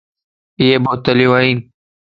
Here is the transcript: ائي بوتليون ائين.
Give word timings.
ائي 0.59 0.69
بوتليون 0.83 1.35
ائين. 1.39 1.57